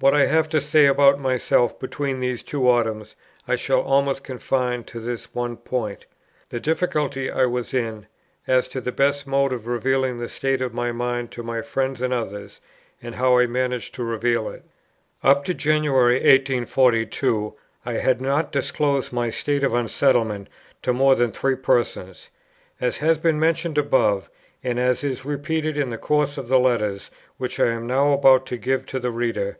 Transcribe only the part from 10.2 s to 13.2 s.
state of my mind to my friends and others, and